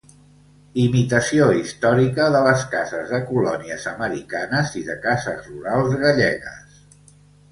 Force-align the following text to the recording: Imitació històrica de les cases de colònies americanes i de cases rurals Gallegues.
Imitació 0.83 1.49
històrica 1.57 2.25
de 2.35 2.39
les 2.47 2.63
cases 2.71 3.11
de 3.15 3.19
colònies 3.27 3.85
americanes 3.93 4.73
i 4.81 4.83
de 4.87 4.95
cases 5.03 5.45
rurals 5.51 5.93
Gallegues. 6.05 6.81